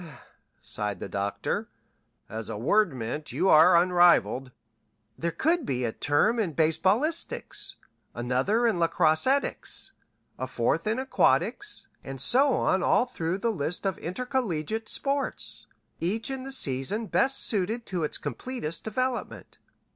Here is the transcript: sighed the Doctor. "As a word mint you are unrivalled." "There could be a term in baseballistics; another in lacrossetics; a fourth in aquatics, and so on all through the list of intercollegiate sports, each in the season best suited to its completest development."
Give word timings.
sighed 0.63 0.99
the 0.99 1.07
Doctor. 1.07 1.69
"As 2.27 2.49
a 2.49 2.57
word 2.57 2.91
mint 2.91 3.31
you 3.31 3.49
are 3.49 3.77
unrivalled." 3.77 4.51
"There 5.15 5.29
could 5.31 5.63
be 5.63 5.85
a 5.85 5.91
term 5.93 6.39
in 6.39 6.53
baseballistics; 6.53 7.75
another 8.15 8.65
in 8.65 8.79
lacrossetics; 8.79 9.91
a 10.39 10.47
fourth 10.47 10.87
in 10.87 10.97
aquatics, 10.97 11.85
and 12.03 12.19
so 12.19 12.51
on 12.53 12.81
all 12.81 13.05
through 13.05 13.37
the 13.37 13.51
list 13.51 13.85
of 13.85 13.99
intercollegiate 13.99 14.89
sports, 14.89 15.67
each 15.99 16.31
in 16.31 16.41
the 16.41 16.51
season 16.51 17.05
best 17.05 17.39
suited 17.39 17.85
to 17.85 18.03
its 18.03 18.17
completest 18.17 18.83
development." 18.83 19.59